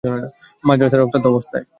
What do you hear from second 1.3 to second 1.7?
অবস্থায়?